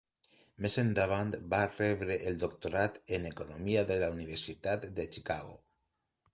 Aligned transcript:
Més 0.65 0.77
endavant 0.83 1.33
va 1.51 1.59
rebre 1.73 2.17
el 2.31 2.41
doctorat 2.45 2.99
en 3.19 3.29
economia 3.33 3.87
de 3.95 4.01
la 4.07 4.11
Universitat 4.17 4.91
de 5.01 5.09
Chicago. 5.17 5.59